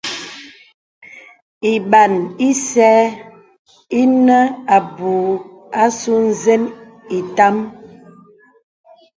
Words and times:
Lbàn 1.73 2.13
ìsə̀ 2.49 2.97
inə 4.01 4.37
abū 4.77 5.11
àsū 5.83 6.13
nzə̀n 6.27 6.63
itàm. 7.17 7.55